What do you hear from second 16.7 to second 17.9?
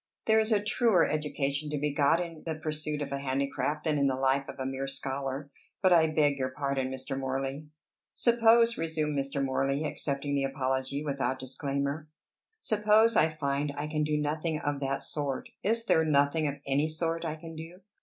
sort I can do?"